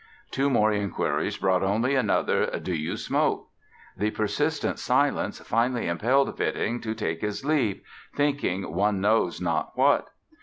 Two 0.31 0.49
more 0.49 0.73
inquiries 0.73 1.37
brought 1.37 1.61
only 1.61 1.93
another 1.93 2.47
"Do 2.59 2.73
you 2.73 2.97
smoke?" 2.97 3.49
The 3.95 4.09
persistent 4.09 4.79
silence 4.79 5.37
finally 5.41 5.87
impelled 5.87 6.39
Witting 6.39 6.81
to 6.81 6.95
take 6.95 7.21
his 7.21 7.45
leave, 7.45 7.83
thinking 8.15 8.73
one 8.73 8.99
knows 8.99 9.39
not 9.39 9.73
what. 9.77 10.07